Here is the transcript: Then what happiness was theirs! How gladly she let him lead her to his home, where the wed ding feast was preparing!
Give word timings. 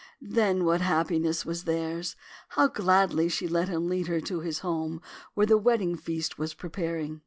Then 0.19 0.65
what 0.65 0.81
happiness 0.81 1.45
was 1.45 1.65
theirs! 1.65 2.15
How 2.47 2.69
gladly 2.69 3.29
she 3.29 3.47
let 3.47 3.67
him 3.69 3.87
lead 3.87 4.07
her 4.07 4.19
to 4.21 4.39
his 4.39 4.61
home, 4.65 4.99
where 5.35 5.45
the 5.45 5.59
wed 5.59 5.77
ding 5.79 5.95
feast 5.95 6.39
was 6.39 6.55
preparing! 6.55 7.19